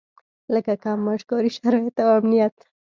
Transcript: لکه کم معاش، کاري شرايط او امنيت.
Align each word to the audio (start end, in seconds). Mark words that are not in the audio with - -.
لکه 0.53 0.73
کم 0.83 0.97
معاش، 1.05 1.21
کاري 1.29 1.49
شرايط 1.57 1.95
او 2.03 2.09
امنيت. 2.17 2.55